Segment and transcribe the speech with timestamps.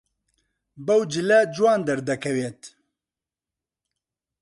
[0.85, 2.61] بەو جلە جوان دەردەکەوێت.